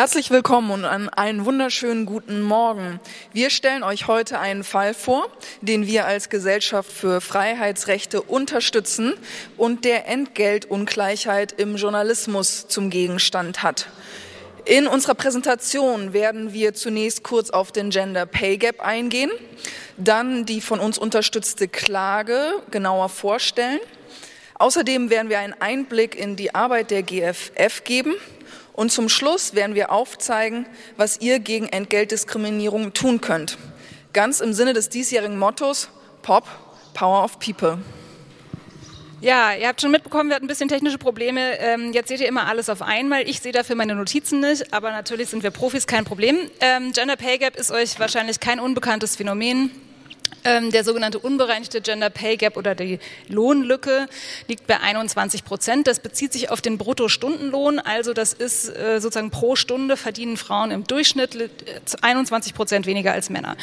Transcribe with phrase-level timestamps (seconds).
[0.00, 3.00] Herzlich willkommen und einen wunderschönen guten Morgen.
[3.34, 5.28] Wir stellen euch heute einen Fall vor,
[5.60, 9.12] den wir als Gesellschaft für Freiheitsrechte unterstützen
[9.58, 13.88] und der Entgeltungleichheit im Journalismus zum Gegenstand hat.
[14.64, 19.30] In unserer Präsentation werden wir zunächst kurz auf den Gender Pay Gap eingehen,
[19.98, 23.80] dann die von uns unterstützte Klage genauer vorstellen.
[24.54, 28.14] Außerdem werden wir einen Einblick in die Arbeit der GFF geben
[28.72, 30.66] und zum Schluss werden wir aufzeigen,
[30.96, 33.58] was ihr gegen Entgeltdiskriminierung tun könnt.
[34.12, 35.88] Ganz im Sinne des diesjährigen Mottos
[36.22, 36.44] Pop,
[36.94, 37.78] Power of People.
[39.20, 41.58] Ja, ihr habt schon mitbekommen, wir hatten ein bisschen technische Probleme.
[41.58, 43.28] Ähm, jetzt seht ihr immer alles auf einmal.
[43.28, 46.38] Ich sehe dafür meine Notizen nicht, aber natürlich sind wir Profis, kein Problem.
[46.60, 49.70] Ähm, Gender Pay Gap ist euch wahrscheinlich kein unbekanntes Phänomen.
[50.42, 54.08] Ähm, der sogenannte unbereinigte Gender Pay Gap oder die Lohnlücke
[54.48, 55.86] liegt bei 21 Prozent.
[55.86, 57.78] Das bezieht sich auf den Bruttostundenlohn.
[57.78, 61.50] Also das ist äh, sozusagen pro Stunde verdienen Frauen im Durchschnitt
[62.00, 63.56] 21 Prozent weniger als Männer.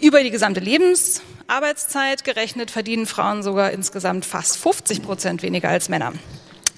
[0.00, 6.12] Über die gesamte Lebensarbeitszeit gerechnet verdienen Frauen sogar insgesamt fast 50 Prozent weniger als Männer.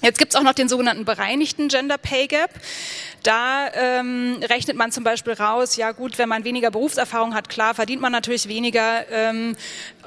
[0.01, 2.49] Jetzt gibt es auch noch den sogenannten bereinigten Gender Pay Gap.
[3.21, 7.75] Da ähm, rechnet man zum Beispiel raus, ja gut, wenn man weniger Berufserfahrung hat, klar,
[7.75, 9.07] verdient man natürlich weniger.
[9.11, 9.55] Ähm,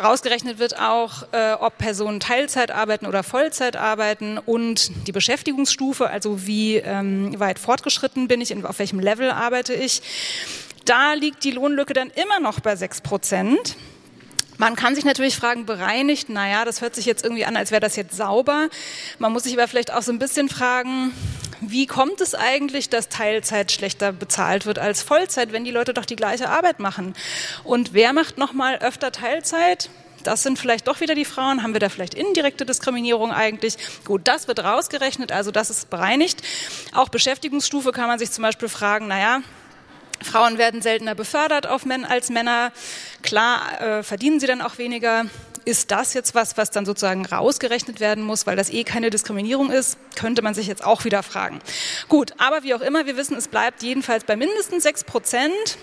[0.03, 6.45] rausgerechnet wird auch, äh, ob Personen Teilzeit arbeiten oder Vollzeit arbeiten und die Beschäftigungsstufe, also
[6.45, 10.03] wie ähm, weit fortgeschritten bin ich, auf welchem Level arbeite ich.
[10.85, 13.77] Da liegt die Lohnlücke dann immer noch bei sechs Prozent.
[14.57, 17.81] Man kann sich natürlich fragen, bereinigt, naja, das hört sich jetzt irgendwie an, als wäre
[17.81, 18.69] das jetzt sauber.
[19.19, 21.13] Man muss sich aber vielleicht auch so ein bisschen fragen,
[21.61, 26.05] wie kommt es eigentlich, dass Teilzeit schlechter bezahlt wird als Vollzeit, wenn die Leute doch
[26.05, 27.15] die gleiche Arbeit machen?
[27.65, 29.91] Und wer macht noch mal öfter Teilzeit?
[30.23, 31.63] Das sind vielleicht doch wieder die Frauen.
[31.63, 33.77] Haben wir da vielleicht indirekte Diskriminierung eigentlich?
[34.05, 36.43] Gut, das wird rausgerechnet, also das ist bereinigt.
[36.93, 39.41] Auch Beschäftigungsstufe kann man sich zum Beispiel fragen, naja,
[40.25, 42.73] Frauen werden seltener befördert als Männer.
[43.23, 45.27] Klar äh, verdienen sie dann auch weniger.
[45.65, 49.71] Ist das jetzt was, was dann sozusagen rausgerechnet werden muss, weil das eh keine Diskriminierung
[49.71, 49.97] ist?
[50.15, 51.61] Könnte man sich jetzt auch wieder fragen.
[52.09, 55.79] Gut, aber wie auch immer, wir wissen, es bleibt jedenfalls bei mindestens sechs Prozent.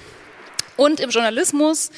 [0.78, 1.92] Und im Journalismus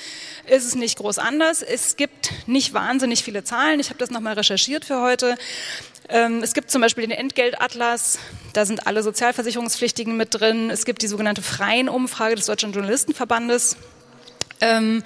[0.48, 1.62] ist es nicht groß anders.
[1.62, 3.80] Es gibt nicht wahnsinnig viele Zahlen.
[3.80, 5.38] Ich habe das nochmal recherchiert für heute.
[6.10, 8.20] Ähm, es gibt zum Beispiel den Entgeltatlas,
[8.54, 10.70] da sind alle Sozialversicherungspflichtigen mit drin.
[10.70, 13.78] Es gibt die sogenannte freien Umfrage des Deutschen Journalistenverbandes.
[14.60, 15.04] Ähm,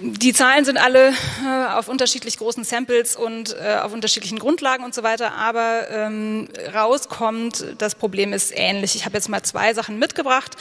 [0.00, 4.94] die Zahlen sind alle äh, auf unterschiedlich großen Samples und äh, auf unterschiedlichen Grundlagen und
[4.94, 8.96] so weiter, aber ähm, rauskommt, das Problem ist ähnlich.
[8.96, 10.56] Ich habe jetzt mal zwei Sachen mitgebracht.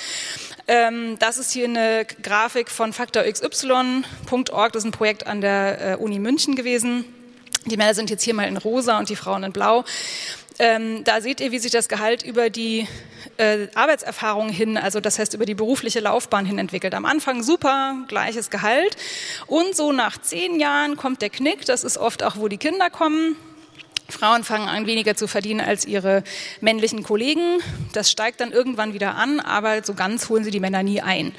[0.65, 6.19] Das ist hier eine Grafik von faktorxy.org, das ist ein Projekt an der äh, Uni
[6.19, 7.03] München gewesen.
[7.65, 9.85] Die Männer sind jetzt hier mal in rosa und die Frauen in blau.
[10.59, 12.87] Ähm, da seht ihr, wie sich das Gehalt über die
[13.37, 16.93] äh, Arbeitserfahrung hin, also das heißt über die berufliche Laufbahn hin entwickelt.
[16.93, 18.95] Am Anfang super, gleiches Gehalt.
[19.47, 22.89] Und so nach zehn Jahren kommt der Knick, das ist oft auch, wo die Kinder
[22.89, 23.35] kommen.
[24.09, 26.23] Frauen fangen an, weniger zu verdienen als ihre
[26.61, 27.59] männlichen Kollegen.
[27.93, 31.33] Das steigt dann irgendwann wieder an, aber so ganz holen sie die Männer nie ein.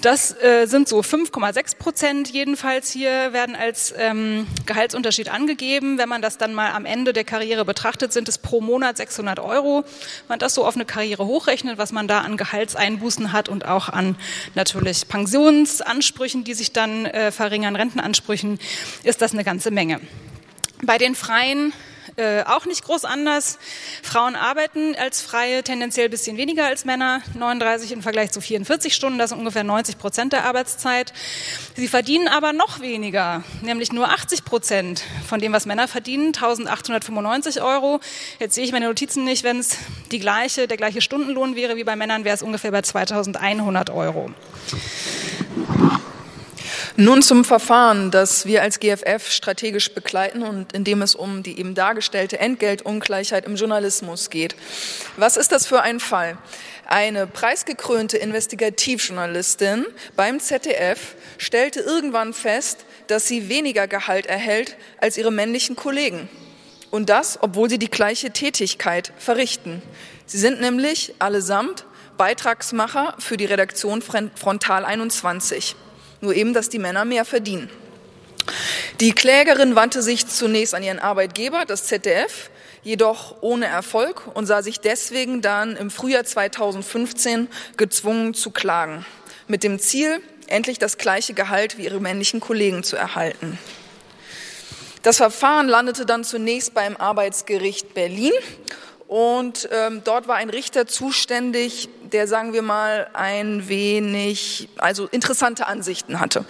[0.00, 5.98] Das äh, sind so 5,6 Prozent jedenfalls hier, werden als ähm, Gehaltsunterschied angegeben.
[5.98, 9.40] Wenn man das dann mal am Ende der Karriere betrachtet, sind es pro Monat 600
[9.40, 9.82] Euro.
[9.82, 13.64] Wenn man das so auf eine Karriere hochrechnet, was man da an Gehaltseinbußen hat und
[13.64, 14.14] auch an
[14.54, 18.60] natürlich Pensionsansprüchen, die sich dann äh, verringern, Rentenansprüchen,
[19.02, 20.00] ist das eine ganze Menge.
[20.80, 21.72] Bei den Freien
[22.18, 23.58] äh, auch nicht groß anders.
[24.02, 28.94] Frauen arbeiten als Freie tendenziell ein bisschen weniger als Männer, 39 im Vergleich zu 44
[28.94, 31.12] Stunden, das sind ungefähr 90 Prozent der Arbeitszeit.
[31.76, 37.62] Sie verdienen aber noch weniger, nämlich nur 80 Prozent von dem, was Männer verdienen, 1895
[37.62, 38.00] Euro.
[38.38, 39.78] Jetzt sehe ich meine Notizen nicht, wenn es
[40.10, 44.30] die gleiche, der gleiche Stundenlohn wäre wie bei Männern, wäre es ungefähr bei 2100 Euro.
[47.00, 51.56] Nun zum Verfahren, das wir als GFF strategisch begleiten und in dem es um die
[51.56, 54.56] eben dargestellte Entgeltungleichheit im Journalismus geht.
[55.16, 56.36] Was ist das für ein Fall?
[56.86, 59.86] Eine preisgekrönte Investigativjournalistin
[60.16, 66.28] beim ZDF stellte irgendwann fest, dass sie weniger Gehalt erhält als ihre männlichen Kollegen.
[66.90, 69.82] Und das, obwohl sie die gleiche Tätigkeit verrichten.
[70.26, 71.84] Sie sind nämlich allesamt
[72.16, 75.76] Beitragsmacher für die Redaktion Frontal 21
[76.20, 77.70] nur eben, dass die Männer mehr verdienen.
[79.00, 82.50] Die Klägerin wandte sich zunächst an ihren Arbeitgeber, das ZDF,
[82.82, 89.04] jedoch ohne Erfolg und sah sich deswegen dann im Frühjahr 2015 gezwungen zu klagen,
[89.46, 93.58] mit dem Ziel, endlich das gleiche Gehalt wie ihre männlichen Kollegen zu erhalten.
[95.02, 98.32] Das Verfahren landete dann zunächst beim Arbeitsgericht Berlin
[99.08, 105.66] Und ähm, dort war ein Richter zuständig, der, sagen wir mal, ein wenig, also interessante
[105.66, 106.44] Ansichten hatte.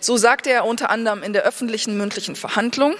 [0.00, 2.94] So sagte er unter anderem in der öffentlichen mündlichen Verhandlung,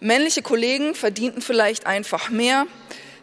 [0.00, 2.66] männliche Kollegen verdienten vielleicht einfach mehr,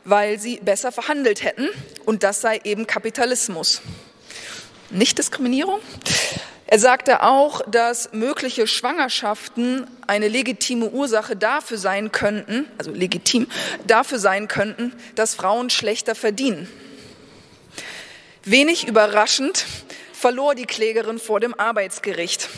[0.04, 1.70] weil sie besser verhandelt hätten.
[2.06, 3.84] Und das sei eben Kapitalismus.
[4.90, 5.80] Nicht Diskriminierung?
[6.74, 13.46] Er sagte auch, dass mögliche Schwangerschaften eine legitime Ursache dafür sein könnten, also legitim,
[13.86, 16.68] dafür sein könnten, dass Frauen schlechter verdienen.
[18.44, 19.68] Wenig überraschend
[20.14, 22.50] verlor die Klägerin vor dem Arbeitsgericht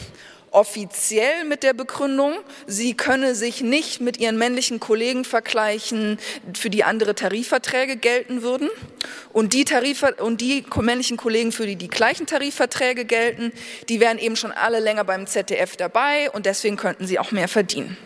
[0.56, 2.34] offiziell mit der Begründung,
[2.66, 6.18] sie könne sich nicht mit ihren männlichen Kollegen vergleichen,
[6.58, 8.70] für die andere Tarifverträge gelten würden.
[9.34, 13.52] Und die, Tarif und die männlichen Kollegen, für die die gleichen Tarifverträge gelten,
[13.90, 17.50] die wären eben schon alle länger beim ZDF dabei und deswegen könnten sie auch mehr
[17.50, 17.98] verdienen.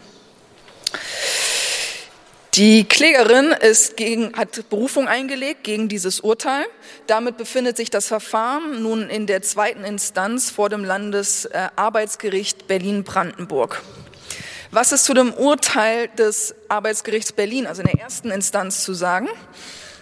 [2.56, 6.66] Die Klägerin ist gegen, hat Berufung eingelegt gegen dieses Urteil.
[7.06, 13.84] Damit befindet sich das Verfahren nun in der zweiten Instanz vor dem Landesarbeitsgericht Berlin-Brandenburg.
[14.72, 19.30] Was ist zu dem Urteil des Arbeitsgerichts Berlin, also in der ersten Instanz, zu sagen?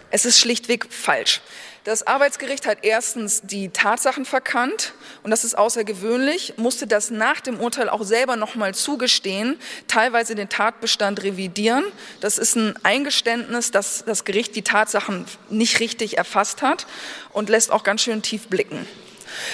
[0.10, 1.42] Es ist schlichtweg falsch.
[1.88, 4.92] Das Arbeitsgericht hat erstens die Tatsachen verkannt
[5.24, 9.58] und das ist außergewöhnlich, musste das nach dem Urteil auch selber nochmal zugestehen,
[9.88, 11.86] teilweise den Tatbestand revidieren.
[12.20, 16.88] Das ist ein Eingeständnis, dass das Gericht die Tatsachen nicht richtig erfasst hat
[17.32, 18.86] und lässt auch ganz schön tief blicken.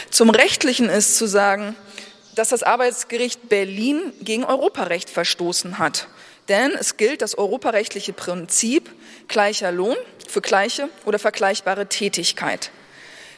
[0.09, 1.75] Zum Rechtlichen ist zu sagen,
[2.33, 6.07] dass das Arbeitsgericht Berlin gegen Europarecht verstoßen hat.
[6.49, 8.89] Denn es gilt das europarechtliche Prinzip
[9.27, 9.95] gleicher Lohn
[10.27, 12.71] für gleiche oder vergleichbare Tätigkeit.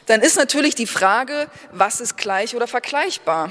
[0.06, 3.50] Dann ist natürlich die Frage, was ist gleich oder vergleichbar?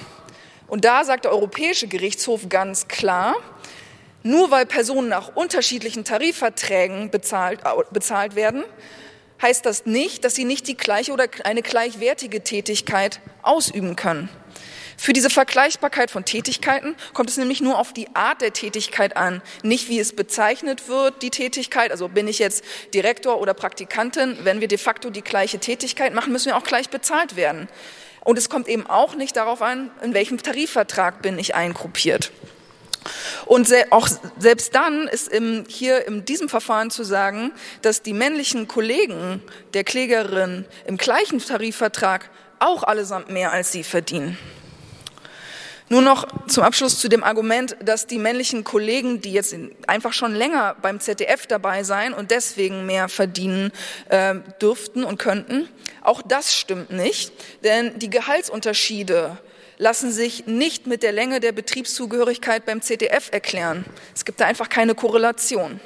[0.68, 3.36] Und da sagt der Europäische Gerichtshof ganz klar,
[4.24, 7.60] nur weil Personen nach unterschiedlichen Tarifverträgen bezahlt,
[7.92, 8.64] bezahlt werden,
[9.42, 14.30] heißt das nicht, dass sie nicht die gleiche oder eine gleichwertige Tätigkeit ausüben können.
[14.98, 19.42] Für diese Vergleichbarkeit von Tätigkeiten kommt es nämlich nur auf die Art der Tätigkeit an,
[19.64, 21.92] nicht wie es bezeichnet wird, die Tätigkeit.
[21.92, 22.64] Also bin ich jetzt
[22.94, 26.90] Direktor oder Praktikantin, wenn wir de facto die gleiche Tätigkeit machen, müssen wir auch gleich
[26.90, 27.68] bezahlt werden.
[28.24, 32.32] Und es kommt eben auch nicht darauf an, in welchem Tarifvertrag bin ich eingruppiert.
[33.46, 34.08] Und auch
[34.40, 37.52] selbst dann ist im, hier in diesem Verfahren zu sagen,
[37.84, 39.44] dass die männlichen Kollegen
[39.76, 44.38] der Klägerin im gleichen Tarifvertrag auch allesamt mehr als sie verdienen.
[45.88, 49.56] Nur noch zum Abschluss zu dem Argument, dass die männlichen Kollegen, die jetzt
[49.86, 53.72] einfach schon länger beim ZDF dabei sein und deswegen mehr verdienen
[54.10, 55.70] äh, dürften und könnten.
[56.02, 57.34] Auch das stimmt nicht,
[57.64, 59.38] denn die Gehaltsunterschiede
[59.78, 63.86] lassen sich nicht mit der Länge der Betriebszugehörigkeit beim ZDF erklären.
[64.16, 65.80] Es gibt da einfach keine Korrelation.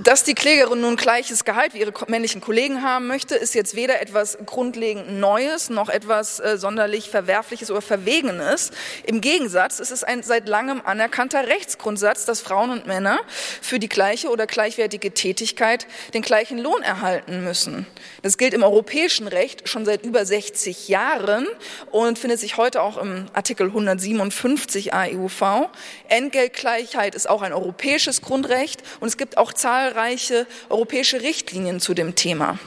[0.00, 4.00] Dass die Klägerin nun gleiches Gehalt wie ihre männlichen Kollegen haben möchte, ist jetzt weder
[4.00, 8.70] etwas grundlegend Neues noch etwas äh, sonderlich Verwerfliches oder Verwegenes.
[9.06, 13.18] Im Gegensatz ist es ein seit langem anerkannter Rechtsgrundsatz, dass Frauen und Männer
[13.60, 17.84] für die gleiche oder gleichwertige Tätigkeit den gleichen Lohn erhalten müssen.
[18.22, 21.48] Das gilt im europäischen Recht schon seit über 60 Jahren
[21.90, 25.70] und findet sich heute auch im Artikel 157 AEUV.
[26.08, 31.94] Entgeltgleichheit ist auch ein europäisches Grundrecht und es gibt auch zahlreiche zahlreiche europäische Richtlinien zu
[31.94, 32.58] dem Thema.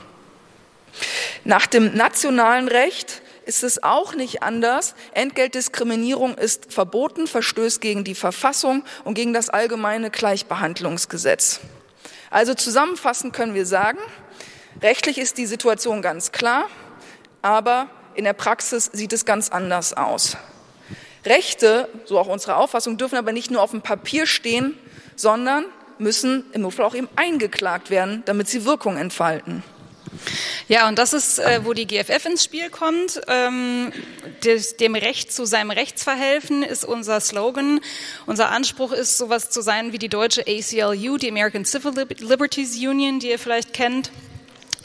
[1.44, 4.96] Nach dem nationalen Recht ist es auch nicht anders.
[5.14, 11.60] Entgeltdiskriminierung ist verboten, verstößt gegen die Verfassung und gegen das allgemeine Gleichbehandlungsgesetz.
[12.30, 14.00] Also zusammenfassend können wir sagen,
[14.82, 16.66] rechtlich ist die Situation ganz klar,
[17.42, 20.38] aber in der Praxis sieht es ganz anders aus.
[21.26, 24.78] Rechte, so auch unsere Auffassung, dürfen aber nicht nur auf dem Papier stehen,
[25.16, 25.66] sondern
[26.02, 29.64] müssen im Notfall auch eben eingeklagt werden, damit sie Wirkung entfalten.
[30.68, 33.22] Ja, und das ist, äh, wo die GFF ins Spiel kommt.
[33.28, 33.94] Ähm,
[34.44, 37.80] des, dem Recht zu seinem Rechtsverhelfen ist unser Slogan.
[38.26, 43.20] Unser Anspruch ist, sowas zu sein wie die deutsche ACLU, die American Civil Liberties Union,
[43.20, 44.12] die ihr vielleicht kennt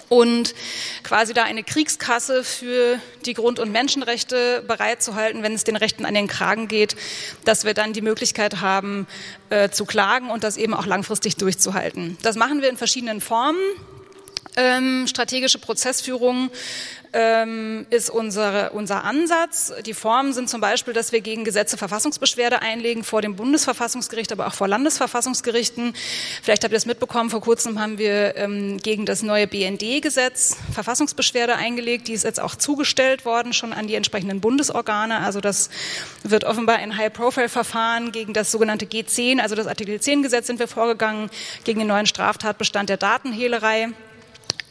[0.08, 0.54] und
[1.02, 6.14] quasi da eine Kriegskasse für die Grund- und Menschenrechte bereitzuhalten, wenn es den Rechten an
[6.14, 6.96] den Kragen geht,
[7.44, 9.06] dass wir dann die Möglichkeit haben
[9.50, 12.16] äh, zu klagen und das eben auch langfristig durchzuhalten.
[12.22, 13.60] Das machen wir in verschiedenen Formen.
[14.54, 16.50] Ähm, strategische Prozessführung
[17.12, 19.72] ähm, ist unsere, unser Ansatz.
[19.84, 24.46] Die Formen sind zum Beispiel, dass wir gegen Gesetze Verfassungsbeschwerde einlegen vor dem Bundesverfassungsgericht, aber
[24.46, 25.94] auch vor Landesverfassungsgerichten.
[26.42, 31.56] Vielleicht habt ihr es mitbekommen, vor kurzem haben wir ähm, gegen das neue BND-Gesetz Verfassungsbeschwerde
[31.56, 32.08] eingelegt.
[32.08, 35.20] Die ist jetzt auch zugestellt worden, schon an die entsprechenden Bundesorgane.
[35.20, 35.70] Also das
[36.22, 41.30] wird offenbar ein High-Profile-Verfahren gegen das sogenannte G10, also das Artikel 10-Gesetz sind wir vorgegangen,
[41.64, 43.88] gegen den neuen Straftatbestand der Datenhehlerei.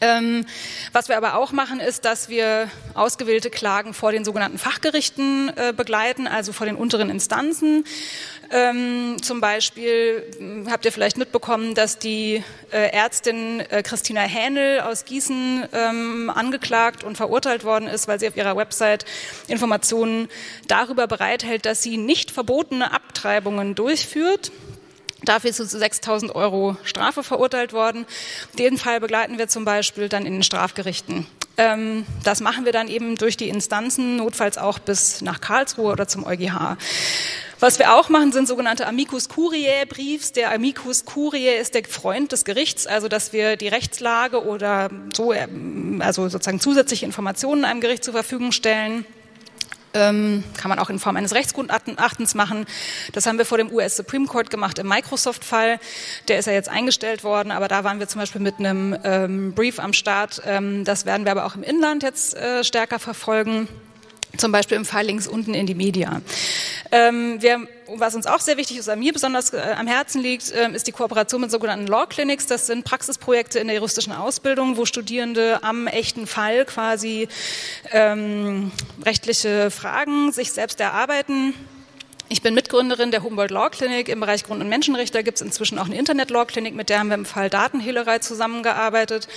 [0.02, 0.46] Ähm,
[0.92, 5.74] was wir aber auch machen, ist, dass wir ausgewählte Klagen vor den sogenannten Fachgerichten äh,
[5.76, 7.86] begleiten, also vor den unteren Instanzen.
[8.52, 14.82] Ähm, zum Beispiel hm, habt ihr vielleicht mitbekommen, dass die äh, Ärztin äh, Christina Hähnel
[14.82, 19.06] aus Gießen ähm, angeklagt und verurteilt worden ist, weil sie auf ihrer Website
[19.48, 20.28] Informationen
[20.68, 24.52] darüber bereithält, dass sie nicht verbotene Abtreibungen durchführt.
[25.26, 28.06] Dafür ist zu 6.000 Euro Strafe verurteilt worden.
[28.58, 31.28] Den Fall begleiten wir zum Beispiel dann in den Strafgerichten.
[31.58, 36.08] Ähm, das machen wir dann eben durch die Instanzen, notfalls auch bis nach Karlsruhe oder
[36.08, 36.78] zum EuGH.
[37.60, 40.34] Was wir auch machen, sind sogenannte Amicus Curiae Briefs.
[40.34, 45.32] Der Amicus Curiae ist der Freund des Gerichts, also dass wir die Rechtslage oder so,
[45.32, 49.06] ähm, also sozusagen zusätzliche Informationen einem Gericht zur Verfügung stellen
[50.00, 52.66] kann man auch in Form eines Rechtsgutachtens machen.
[53.14, 55.80] Das haben wir vor dem US Supreme Court gemacht im Microsoft-Fall.
[56.28, 59.54] Der ist ja jetzt eingestellt worden, aber da waren wir zum Beispiel mit einem ähm,
[59.54, 60.42] Brief am Start.
[60.46, 63.68] Ähm, das werden wir aber auch im Inland jetzt äh, stärker verfolgen
[64.38, 66.22] zum Beispiel im Fall links unten in die Media.
[66.92, 70.52] Ähm, wir, was uns auch sehr wichtig ist, an mir besonders äh, am Herzen liegt,
[70.52, 72.46] äh, ist die Kooperation mit sogenannten Law Clinics.
[72.46, 77.28] Das sind Praxisprojekte in der juristischen Ausbildung, wo Studierende am echten Fall quasi
[77.92, 78.72] ähm,
[79.04, 81.54] rechtliche Fragen sich selbst erarbeiten
[82.28, 85.20] ich bin Mitgründerin der Humboldt Law Clinic im Bereich Grund- und Menschenrechte.
[85.20, 88.20] Da gibt es inzwischen auch eine Internet-Law Clinic, mit der haben wir im Fall Datenhehlerei
[88.20, 89.28] zusammengearbeitet.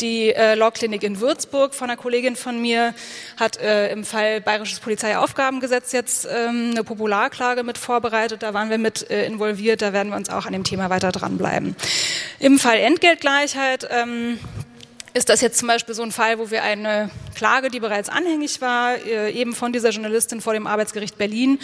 [0.00, 2.94] Die äh, Law Clinic in Würzburg von einer Kollegin von mir
[3.38, 8.42] hat äh, im Fall Bayerisches Polizeiaufgabengesetz jetzt ähm, eine Popularklage mit vorbereitet.
[8.42, 9.82] Da waren wir mit äh, involviert.
[9.82, 11.76] Da werden wir uns auch an dem Thema weiter dranbleiben.
[12.38, 14.38] Im Fall Entgeltgleichheit ähm,
[15.14, 18.60] ist das jetzt zum Beispiel so ein Fall, wo wir eine Klage, die bereits anhängig
[18.60, 21.58] war, äh, eben von dieser Journalistin vor dem Arbeitsgericht Berlin,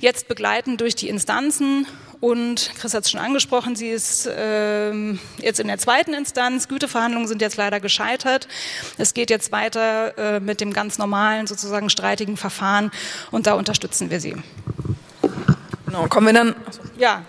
[0.00, 1.86] jetzt begleiten durch die Instanzen.
[2.20, 4.92] Und Chris hat es schon angesprochen, sie ist äh,
[5.38, 6.68] jetzt in der zweiten Instanz.
[6.68, 8.46] Güteverhandlungen sind jetzt leider gescheitert.
[8.98, 12.92] Es geht jetzt weiter äh, mit dem ganz normalen, sozusagen streitigen Verfahren
[13.32, 14.36] und da unterstützen wir sie.
[15.86, 16.54] Genau, kommen wir dann.
[16.96, 17.24] Ja,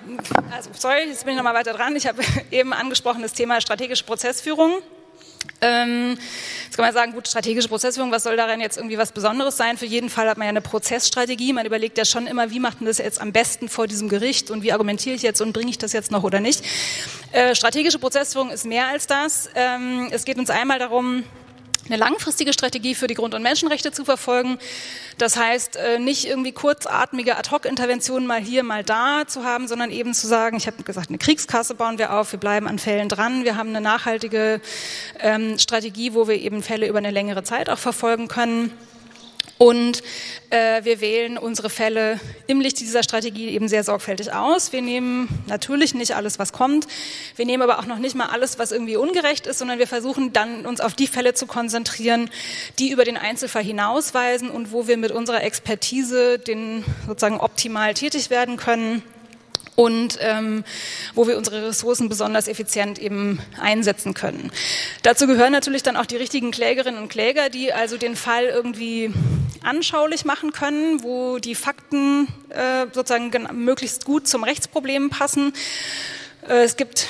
[0.56, 1.96] also sorry, jetzt bin ich nochmal weiter dran.
[1.96, 4.74] Ich habe eben angesprochen das Thema strategische Prozessführung.
[5.64, 6.18] Ähm,
[6.66, 9.78] jetzt kann man sagen, gut, strategische Prozessführung, was soll daran jetzt irgendwie was Besonderes sein?
[9.78, 11.54] Für jeden Fall hat man ja eine Prozessstrategie.
[11.54, 14.52] Man überlegt ja schon immer, wie macht man das jetzt am besten vor diesem Gericht
[14.52, 16.66] und wie argumentiere ich jetzt und bringe ich das jetzt noch oder nicht?
[17.32, 19.50] Äh, strategische Prozessführung ist mehr als das.
[19.56, 21.24] Ähm, es geht uns einmal darum,
[21.86, 24.58] eine langfristige Strategie für die Grund- und Menschenrechte zu verfolgen.
[25.18, 30.14] Das heißt, äh, nicht irgendwie kurzatmige Ad-hoc-Interventionen mal hier, mal da zu haben, sondern eben
[30.14, 33.44] zu sagen, ich habe gesagt, eine Kriegskasse bauen wir auf, wir bleiben an Fällen dran,
[33.44, 34.62] wir haben eine nachhaltige
[35.20, 38.72] ähm, Strategie, wo wir eben Fälle über eine längere Zeit auch verfolgen können.
[39.58, 40.02] Und
[40.50, 44.74] äh, wir wählen unsere Fälle im Licht dieser Strategie eben sehr sorgfältig aus.
[44.74, 46.88] Wir nehmen natürlich nicht alles, was kommt.
[47.36, 50.34] Wir nehmen aber auch noch nicht mal alles, was irgendwie ungerecht ist, sondern wir versuchen
[50.34, 52.30] dann uns auf die Fälle zu konzentrieren,
[52.80, 58.30] die über den Einzelfall hinausweisen und wo wir mit unserer Expertise den sozusagen optimal tätig
[58.30, 59.04] werden können
[59.76, 60.64] und ähm,
[61.16, 64.52] wo wir unsere Ressourcen besonders effizient eben einsetzen können.
[65.02, 69.12] Dazu gehören natürlich dann auch die richtigen Klägerinnen und Kläger, die also den Fall irgendwie
[69.64, 75.54] anschaulich machen können, wo die Fakten äh, sozusagen möglichst gut zum Rechtsproblem passen.
[76.48, 77.08] Äh, es gibt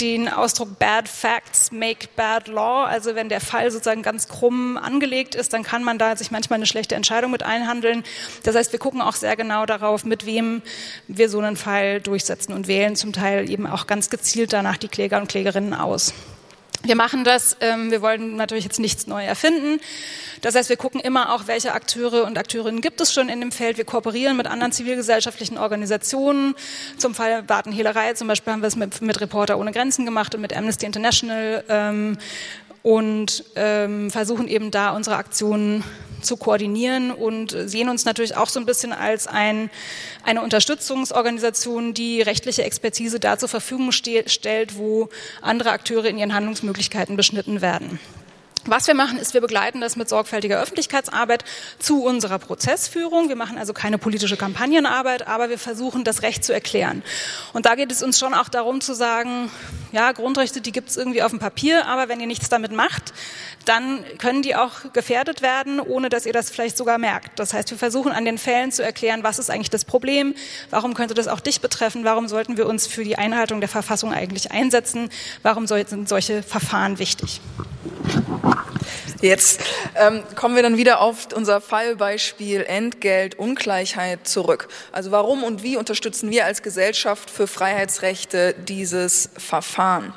[0.00, 2.84] den Ausdruck Bad Facts make bad law.
[2.84, 6.58] Also wenn der Fall sozusagen ganz krumm angelegt ist, dann kann man da sich manchmal
[6.58, 8.04] eine schlechte Entscheidung mit einhandeln.
[8.42, 10.62] Das heißt, wir gucken auch sehr genau darauf, mit wem
[11.08, 14.88] wir so einen Fall durchsetzen und wählen zum Teil eben auch ganz gezielt danach die
[14.88, 16.12] Kläger und Klägerinnen aus.
[16.84, 19.80] Wir machen das, ähm, wir wollen natürlich jetzt nichts neu erfinden.
[20.40, 23.52] Das heißt, wir gucken immer auch, welche Akteure und Akteurinnen gibt es schon in dem
[23.52, 23.76] Feld.
[23.76, 26.56] Wir kooperieren mit anderen zivilgesellschaftlichen Organisationen.
[26.98, 30.40] Zum Fall Datenhehlerei zum Beispiel haben wir es mit, mit Reporter ohne Grenzen gemacht und
[30.40, 32.18] mit Amnesty International ähm,
[32.82, 35.84] und ähm, versuchen eben da unsere Aktionen
[36.20, 39.70] zu koordinieren und sehen uns natürlich auch so ein bisschen als ein,
[40.24, 45.08] eine Unterstützungsorganisation, die rechtliche Expertise da zur Verfügung ste stellt, wo
[45.40, 47.98] andere Akteure in ihren Handlungsmöglichkeiten beschnitten werden.
[48.66, 51.44] Was wir machen, ist, wir begleiten das mit sorgfältiger Öffentlichkeitsarbeit
[51.80, 53.28] zu unserer Prozessführung.
[53.28, 57.02] Wir machen also keine politische Kampagnenarbeit, aber wir versuchen, das Recht zu erklären.
[57.52, 59.50] Und da geht es uns schon auch darum zu sagen,
[59.90, 63.12] ja, Grundrechte, die gibt es irgendwie auf dem Papier, aber wenn ihr nichts damit macht,
[63.64, 67.40] dann können die auch gefährdet werden, ohne dass ihr das vielleicht sogar merkt.
[67.40, 70.34] Das heißt, wir versuchen an den Fällen zu erklären, was ist eigentlich das Problem,
[70.70, 74.12] warum könnte das auch dich betreffen, warum sollten wir uns für die Einhaltung der Verfassung
[74.12, 75.10] eigentlich einsetzen,
[75.42, 77.40] warum sind solche Verfahren wichtig.
[79.20, 79.60] Jetzt
[79.94, 84.68] ähm, kommen wir dann wieder auf unser Fallbeispiel Entgeltungleichheit zurück.
[84.90, 90.12] Also warum und wie unterstützen wir als Gesellschaft für Freiheitsrechte dieses Verfahren?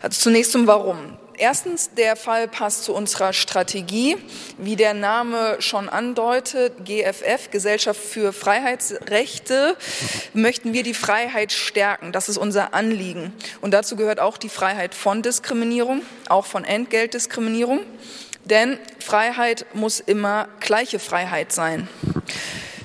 [0.00, 1.18] Also zunächst zum Warum.
[1.40, 4.18] Erstens, der Fall passt zu unserer Strategie.
[4.58, 9.74] Wie der Name schon andeutet, GFF, Gesellschaft für Freiheitsrechte,
[10.34, 12.12] möchten wir die Freiheit stärken.
[12.12, 13.32] Das ist unser Anliegen.
[13.62, 17.80] Und dazu gehört auch die Freiheit von Diskriminierung, auch von Entgeltdiskriminierung.
[18.44, 21.88] Denn Freiheit muss immer gleiche Freiheit sein.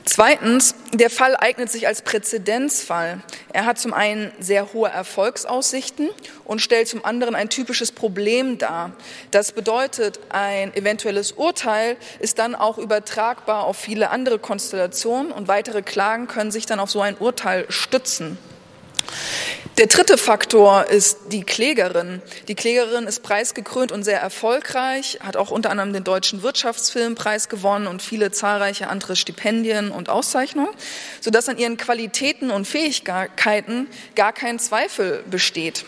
[0.07, 3.23] Zweitens, der Fall eignet sich als Präzedenzfall.
[3.51, 6.09] Er hat zum einen sehr hohe Erfolgsaussichten
[6.43, 8.91] und stellt zum anderen ein typisches Problem dar.
[9.31, 15.81] Das bedeutet, ein eventuelles Urteil ist dann auch übertragbar auf viele andere Konstellationen und weitere
[15.81, 18.37] Klagen können sich dann auf so ein Urteil stützen.
[19.77, 22.21] Der dritte Faktor ist die Klägerin.
[22.47, 27.85] Die Klägerin ist preisgekrönt und sehr erfolgreich, hat auch unter anderem den Deutschen Wirtschaftsfilmpreis gewonnen
[27.85, 30.73] und viele zahlreiche andere Stipendien und Auszeichnungen,
[31.19, 35.83] sodass an ihren Qualitäten und Fähigkeiten gar kein Zweifel besteht.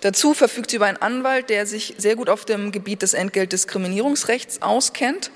[0.00, 4.60] Dazu verfügt sie über einen Anwalt, der sich sehr gut auf dem Gebiet des Entgeltdiskriminierungsrechts
[4.60, 5.30] auskennt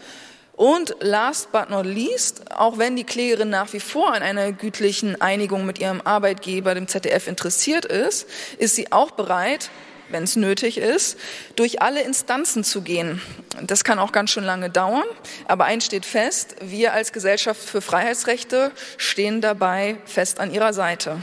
[0.56, 5.20] und last but not least, auch wenn die Klägerin nach wie vor an einer gütlichen
[5.20, 9.70] Einigung mit ihrem Arbeitgeber, dem ZDF, interessiert ist, ist sie auch bereit,
[10.10, 11.18] wenn es nötig ist,
[11.56, 13.20] durch alle Instanzen zu gehen.
[13.62, 15.04] Das kann auch ganz schön lange dauern,
[15.48, 21.18] aber eins steht fest, wir als Gesellschaft für Freiheitsrechte stehen dabei fest an ihrer Seite.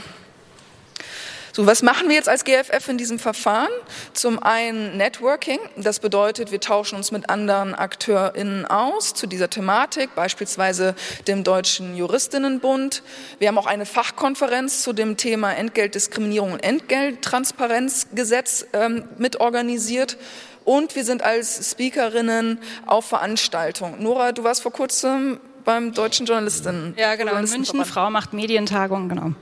[1.54, 3.68] So, was machen wir jetzt als GFF in diesem Verfahren?
[4.14, 5.58] Zum einen Networking.
[5.76, 10.94] Das bedeutet, wir tauschen uns mit anderen AkteurInnen aus zu dieser Thematik, beispielsweise
[11.26, 13.02] dem Deutschen Juristinnenbund.
[13.38, 20.16] Wir haben auch eine Fachkonferenz zu dem Thema Entgeltdiskriminierung und Entgelttransparenzgesetz ähm, mitorganisiert.
[20.64, 24.02] Und wir sind als Speakerinnen auf Veranstaltungen.
[24.02, 26.94] Nora, du warst vor kurzem beim Deutschen Journalistinnen.
[26.96, 27.84] Ja, genau, in München.
[27.84, 29.32] Frau macht Medientagung, genau.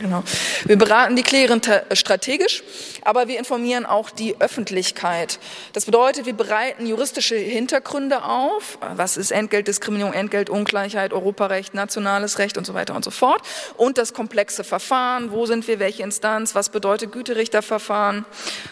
[0.00, 0.24] Genau.
[0.64, 1.60] Wir beraten die Klägerin
[1.92, 2.62] strategisch,
[3.02, 5.38] aber wir informieren auch die Öffentlichkeit.
[5.74, 8.78] Das bedeutet, wir bereiten juristische Hintergründe auf.
[8.94, 13.42] Was ist Entgeltdiskriminierung, Entgeltungleichheit, Europarecht, nationales Recht und so weiter und so fort.
[13.76, 15.32] Und das komplexe Verfahren.
[15.32, 15.78] Wo sind wir?
[15.80, 16.54] Welche Instanz?
[16.54, 18.24] Was bedeutet Güterichterverfahren?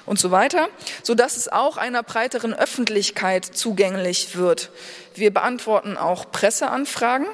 [0.07, 0.69] Und so weiter.
[1.03, 4.71] Sodass es auch einer breiteren Öffentlichkeit zugänglich wird.
[5.15, 7.27] Wir beantworten auch Presseanfragen.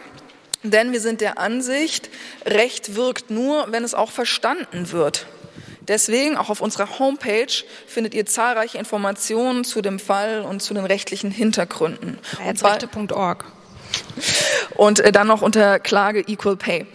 [0.65, 2.09] Denn wir sind der Ansicht,
[2.47, 5.27] Recht wirkt nur, wenn es auch verstanden wird.
[5.87, 7.53] Deswegen, auch auf unserer Homepage,
[7.87, 12.19] findet ihr zahlreiche Informationen zu dem Fall und zu den rechtlichen Hintergründen.
[12.23, 13.45] Freiheitsrechte.org.
[14.77, 16.87] Und äh, dann noch unter Klage Equal Pay.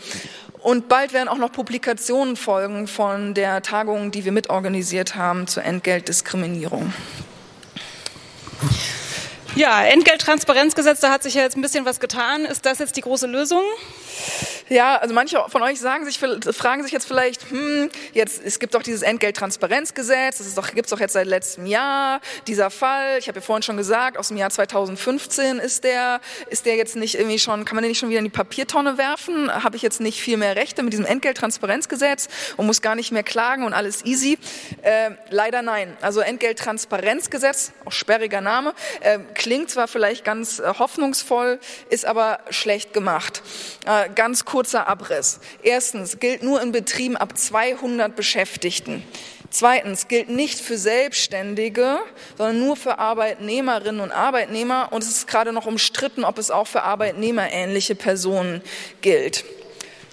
[0.62, 5.64] Und bald werden auch noch Publikationen folgen von der Tagung, die wir mitorganisiert haben zur
[5.64, 6.92] Entgeltdiskriminierung.
[9.60, 12.46] Ja, Entgelttransparenzgesetz, da hat sich ja jetzt ein bisschen was getan.
[12.46, 13.62] Ist das jetzt die große Lösung?
[14.70, 18.76] Ja, also manche von euch sagen sich, fragen sich jetzt vielleicht, hm, jetzt, es gibt
[18.76, 23.40] doch dieses Entgelttransparenzgesetz, das doch, gibt's doch jetzt seit letztem Jahr, dieser Fall, ich habe
[23.40, 27.40] ja vorhin schon gesagt, aus dem Jahr 2015 ist der, ist der jetzt nicht irgendwie
[27.40, 29.52] schon, kann man den nicht schon wieder in die Papiertonne werfen?
[29.52, 33.24] Habe ich jetzt nicht viel mehr Rechte mit diesem Entgelttransparenzgesetz und muss gar nicht mehr
[33.24, 34.38] klagen und alles easy?
[34.84, 35.98] Äh, leider nein.
[36.02, 42.94] Also Entgelttransparenzgesetz, auch sperriger Name, äh, klingt zwar vielleicht ganz äh, hoffnungsvoll, ist aber schlecht
[42.94, 43.42] gemacht.
[43.88, 45.40] Äh, ganz kurzer Abriss.
[45.64, 49.04] Erstens gilt nur in Betrieben ab 200 Beschäftigten.
[49.50, 52.00] Zweitens gilt nicht für Selbstständige,
[52.38, 54.90] sondern nur für Arbeitnehmerinnen und Arbeitnehmer.
[54.92, 58.62] Und es ist gerade noch umstritten, ob es auch für arbeitnehmerähnliche Personen
[59.00, 59.46] gilt.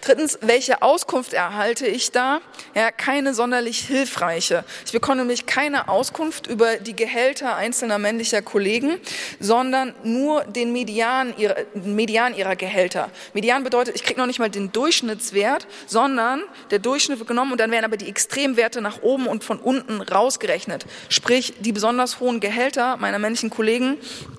[0.06, 2.40] Drittens, welche Auskunft erhalte ich da?
[2.76, 4.64] Ja, keine sonderlich hilfreiche.
[4.84, 9.00] Ich bekomme nämlich keine Auskunft über die Gehälter einzelner männlicher Kollegen,
[9.40, 13.10] sondern nur den Median ihrer, Median ihrer Gehälter.
[13.34, 16.40] Median bedeutet, ich kriege noch nicht mal den Durchschnittswert, sondern
[16.70, 20.00] der Durchschnitt wird genommen und dann werden aber die Extremwerte nach oben und von unten
[20.02, 20.86] rausgerechnet.
[21.08, 23.98] Sprich, die besonders hohen Gehälter meiner männlichen Kollegen,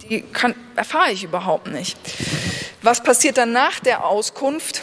[0.10, 1.98] die kann, erfahre ich überhaupt nicht.
[2.84, 4.82] Was passiert dann nach der Auskunft?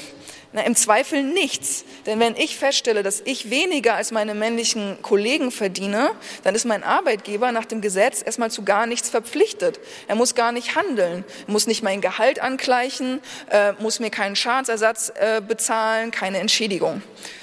[0.55, 1.85] Na, Im Zweifel nichts.
[2.07, 6.12] Denn wenn ich feststelle, dass ich weniger als meine männlichen Kollegen verdiene,
[6.45, 9.81] dann ist mein Arbeitgeber nach dem Gesetz erstmal zu gar nichts verpflichtet.
[10.07, 15.12] Er muss gar nicht handeln, muss nicht mein Gehalt angleichen, äh, muss mir keinen Schadensersatz
[15.17, 17.03] äh, bezahlen, keine Entschädigung.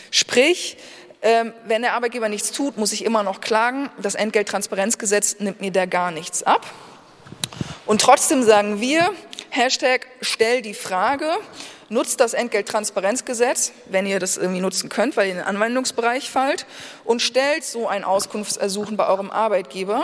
[0.09, 0.77] Sprich,
[1.21, 3.89] ähm, wenn der Arbeitgeber nichts tut, muss ich immer noch klagen.
[4.01, 6.65] Das Entgelttransparenzgesetz nimmt mir da gar nichts ab.
[7.85, 9.11] Und trotzdem sagen wir,
[9.49, 11.29] Hashtag stell die Frage,
[11.91, 16.65] nutzt das Entgelttransparenzgesetz, wenn ihr das irgendwie nutzen könnt, weil ihr in den Anwendungsbereich fallt,
[17.03, 20.03] und stellt so ein Auskunftsersuchen bei eurem Arbeitgeber.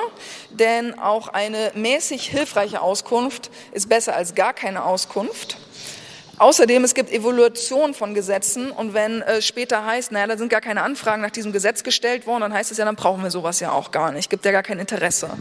[0.51, 5.57] Denn auch eine mäßig hilfreiche Auskunft ist besser als gar keine Auskunft.
[6.39, 10.61] Außerdem, es gibt Evaluation von Gesetzen und wenn äh, später heißt, naja, da sind gar
[10.61, 13.59] keine Anfragen nach diesem Gesetz gestellt worden, dann heißt es ja, dann brauchen wir sowas
[13.59, 15.31] ja auch gar nicht, gibt ja gar kein Interesse.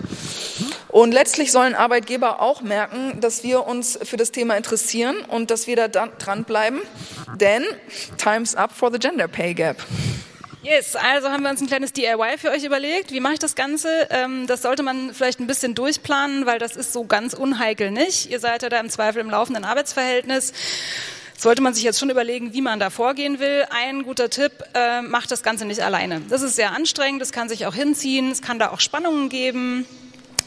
[0.88, 5.66] Und letztlich sollen Arbeitgeber auch merken, dass wir uns für das Thema interessieren und dass
[5.66, 6.80] wir da dranbleiben,
[7.40, 7.64] denn
[8.18, 9.76] time's up for the gender pay gap.
[10.62, 13.12] Yes, also haben wir uns ein kleines DIY für euch überlegt.
[13.12, 14.08] Wie mache ich das Ganze?
[14.10, 18.30] Ähm, das sollte man vielleicht ein bisschen durchplanen, weil das ist so ganz unheikel nicht.
[18.30, 20.52] Ihr seid ja da im Zweifel im laufenden Arbeitsverhältnis
[21.38, 23.66] sollte man sich jetzt schon überlegen, wie man da vorgehen will.
[23.70, 26.22] Ein guter Tipp, äh, macht das Ganze nicht alleine.
[26.28, 29.86] Das ist sehr anstrengend, das kann sich auch hinziehen, es kann da auch Spannungen geben.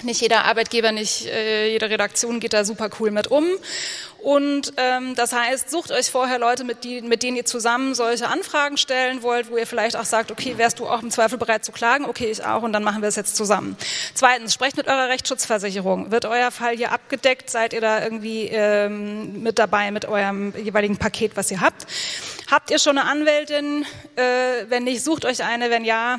[0.04, 3.46] Nicht jeder Arbeitgeber, nicht äh, jede Redaktion geht da super cool mit um.
[4.22, 8.28] Und ähm, das heißt, sucht euch vorher Leute, mit, die, mit denen ihr zusammen solche
[8.28, 11.64] Anfragen stellen wollt, wo ihr vielleicht auch sagt, okay, wärst du auch im Zweifel bereit
[11.64, 12.06] zu klagen?
[12.06, 13.78] Okay, ich auch und dann machen wir es jetzt zusammen.
[14.14, 16.12] Zweitens, sprecht mit eurer Rechtsschutzversicherung.
[16.12, 17.50] Wird euer Fall hier abgedeckt?
[17.50, 21.88] Seid ihr da irgendwie ähm, mit dabei mit eurem jeweiligen Paket, was ihr habt?
[22.52, 23.86] Habt ihr schon eine Anwältin?
[24.16, 25.70] Äh, wenn nicht, sucht euch eine.
[25.70, 26.18] Wenn ja,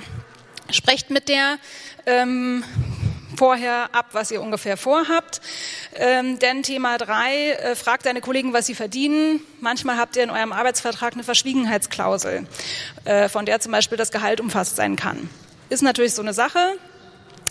[0.70, 1.58] sprecht mit der.
[2.06, 2.64] Ähm,
[3.40, 5.40] vorher ab, was ihr ungefähr vorhabt.
[5.94, 9.40] Ähm, denn Thema drei, äh, fragt deine Kollegen, was sie verdienen.
[9.60, 12.46] Manchmal habt ihr in eurem Arbeitsvertrag eine Verschwiegenheitsklausel,
[13.06, 15.30] äh, von der zum Beispiel das Gehalt umfasst sein kann.
[15.70, 16.76] Ist natürlich so eine Sache.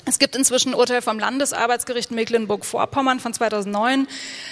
[0.10, 4.08] Es gibt inzwischen ein Urteil vom Landesarbeitsgericht Mecklenburg-Vorpommern von 2009.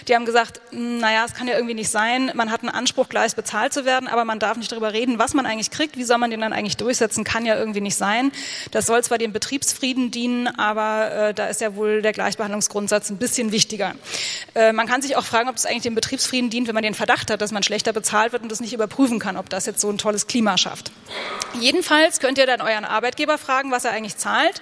[0.08, 3.36] Die haben gesagt, naja, es kann ja irgendwie nicht sein, man hat einen Anspruch, gleich
[3.36, 6.20] bezahlt zu werden, aber man darf nicht darüber reden, was man eigentlich kriegt, wie soll
[6.20, 8.32] man den dann eigentlich durchsetzen, kann ja irgendwie nicht sein.
[8.70, 13.18] Das soll zwar dem Betriebsfrieden dienen, aber äh, da ist ja wohl der Gleichbehandlungsgrundsatz ein
[13.18, 13.96] bisschen wichtiger.
[14.54, 16.94] Äh, man kann sich auch fragen, ob es eigentlich dem Betriebsfrieden dient, wenn man den
[16.94, 19.82] Verdacht hat, dass man schlechter bezahlt wird und das nicht überprüfen kann, ob das jetzt
[19.82, 20.92] so ein tolles Klima schafft.
[21.60, 24.62] Jedenfalls könnt ihr dann euren Arbeitgeber fragen, was er eigentlich zahlt.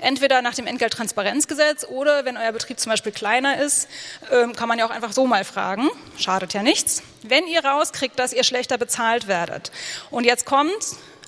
[0.00, 3.88] Entweder nach dem Entgelttransparenzgesetz oder wenn euer Betrieb zum Beispiel kleiner ist,
[4.32, 5.88] ähm, kann man ja auch einfach so mal fragen.
[6.18, 7.02] Schadet ja nichts.
[7.22, 9.70] Wenn ihr rauskriegt, dass ihr schlechter bezahlt werdet
[10.10, 10.72] und jetzt kommt,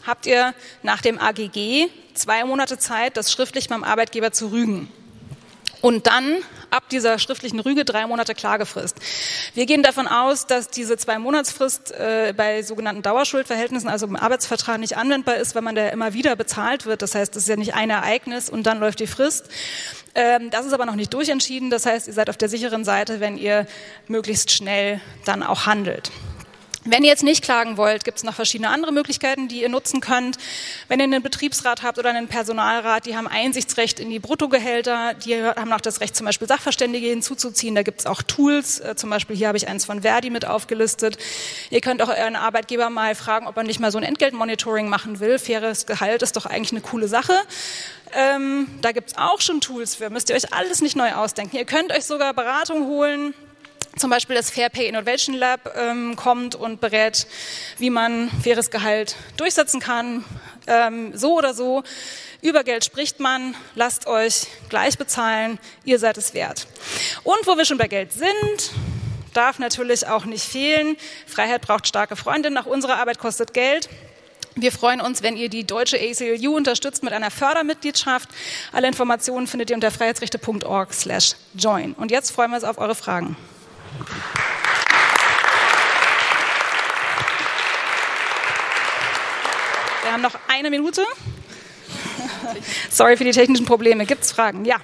[0.07, 4.91] habt ihr nach dem AGG zwei Monate Zeit, das schriftlich beim Arbeitgeber zu rügen.
[5.83, 6.38] Und dann
[6.71, 8.97] ab dieser schriftlichen Rüge drei Monate Klagefrist.
[9.55, 14.79] Wir gehen davon aus, dass diese zwei Monatsfrist äh, bei sogenannten Dauerschuldverhältnissen, also im Arbeitsvertrag
[14.79, 17.03] nicht anwendbar ist, weil man da immer wieder bezahlt wird.
[17.03, 19.51] Das heißt, es ist ja nicht ein Ereignis und dann läuft die Frist.
[20.14, 21.68] Ähm, das ist aber noch nicht durchentschieden.
[21.68, 23.66] Das heißt, ihr seid auf der sicheren Seite, wenn ihr
[24.07, 26.12] möglichst schnell dann auch handelt.
[26.85, 30.01] Wenn ihr jetzt nicht klagen wollt, gibt es noch verschiedene andere Möglichkeiten, die ihr nutzen
[30.01, 30.37] könnt.
[30.88, 35.40] Wenn ihr einen Betriebsrat habt oder einen Personalrat, die haben Einsichtsrecht in die Bruttogehälter, die
[35.45, 37.77] haben auch das Recht, zum Beispiel Sachverständige hinzuzuziehen.
[37.77, 40.45] Da gibt es auch Tools, äh, zum Beispiel hier habe ich eins von Verdi mit
[40.45, 41.18] aufgelistet.
[41.71, 45.21] Ihr könnt auch euren Arbeitgeber mal fragen, ob er nicht mal so ein Entgeltmonitoring machen
[45.21, 45.38] will.
[45.38, 47.35] Faires Gehalt ist doch eigentlich eine coole Sache.
[48.12, 51.57] Ähm, da gibt es auch schon Tools für, müsst ihr euch alles nicht neu ausdenken.
[51.57, 53.35] Ihr könnt euch sogar Beratung holen
[53.97, 57.27] zum Beispiel das Fair Pay Innovation Lab ähm, kommt und berät,
[57.79, 60.25] wie man faires Gehalt durchsetzen kann.
[60.67, 61.83] Ähm, so oder so,
[62.41, 66.67] über Geld spricht man, lasst euch gleich bezahlen, ihr seid es wert.
[67.23, 68.73] Und wo wir schon bei Geld sind,
[69.35, 73.89] darf natürlich auch nicht fehlen, Freiheit braucht starke Freunde, nach unserer Arbeit kostet Geld.
[74.55, 78.29] Wir freuen uns, wenn ihr die deutsche ACLU unterstützt mit einer Fördermitgliedschaft.
[78.71, 81.95] Alle Informationen findet ihr unter freiheitsrechte.org slash join.
[81.95, 83.37] Und jetzt freuen wir uns auf eure Fragen.
[90.03, 91.03] Wir haben noch eine Minute.
[92.91, 94.05] Sorry für die technischen Probleme.
[94.05, 94.65] Gibt es Fragen?
[94.65, 94.77] Ja.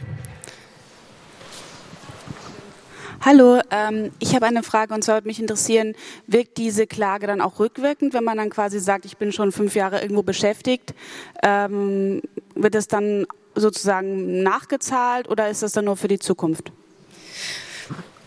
[3.21, 5.95] Hallo, ähm, ich habe eine Frage und zwar würde mich interessieren,
[6.27, 9.75] wirkt diese Klage dann auch rückwirkend, wenn man dann quasi sagt, ich bin schon fünf
[9.75, 10.95] Jahre irgendwo beschäftigt?
[11.43, 12.23] Ähm,
[12.55, 16.73] wird es dann sozusagen nachgezahlt oder ist das dann nur für die Zukunft?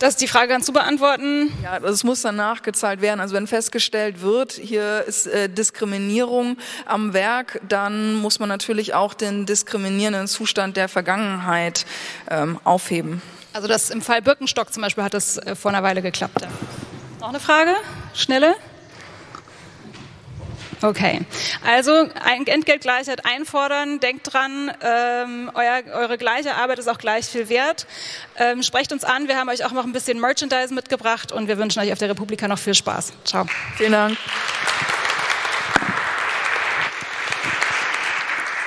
[0.02, 1.52] Das ist die Frage ganz zu beantworten.
[1.62, 3.20] Ja, also es muss dann nachgezahlt werden.
[3.20, 9.14] Also wenn festgestellt wird, hier ist äh, Diskriminierung am Werk, dann muss man natürlich auch
[9.14, 11.86] den diskriminierenden Zustand der Vergangenheit
[12.28, 13.22] ähm, aufheben.
[13.52, 16.48] Also das im Fall Birkenstock zum Beispiel hat das äh, vor einer Weile geklappt.
[17.20, 17.76] Noch eine Frage?
[18.12, 18.56] Schnelle?
[20.82, 21.20] Okay,
[21.64, 22.08] also
[22.46, 27.86] Entgeltgleichheit einfordern, denkt dran, ähm, euer, eure gleiche Arbeit ist auch gleich viel wert.
[28.36, 31.56] Ähm, sprecht uns an, wir haben euch auch noch ein bisschen Merchandise mitgebracht und wir
[31.58, 33.12] wünschen euch auf der Republika noch viel Spaß.
[33.24, 33.46] Ciao.
[33.76, 34.18] Vielen Dank.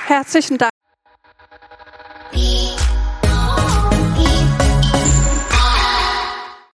[0.06, 0.70] Herzlichen Dank.